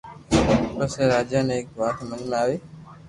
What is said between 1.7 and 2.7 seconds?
وات ھمج آوي